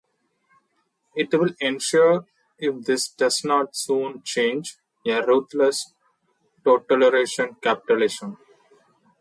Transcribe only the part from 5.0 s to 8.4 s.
a ruthless totalitarian capitalism.